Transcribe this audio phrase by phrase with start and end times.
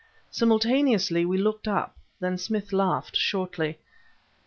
[0.31, 3.77] Simultaneously, we looked up, then Smith laughed, shortly.